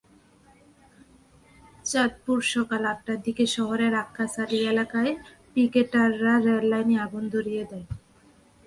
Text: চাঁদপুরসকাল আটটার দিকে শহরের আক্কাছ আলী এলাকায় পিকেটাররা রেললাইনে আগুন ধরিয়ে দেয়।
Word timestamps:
চাঁদপুরসকাল 1.85 2.83
আটটার 2.91 3.19
দিকে 3.25 3.43
শহরের 3.55 3.93
আক্কাছ 4.03 4.33
আলী 4.43 4.59
এলাকায় 4.63 5.11
পিকেটাররা 5.53 6.33
রেললাইনে 6.45 6.95
আগুন 7.05 7.23
ধরিয়ে 7.35 7.63
দেয়। 7.71 7.87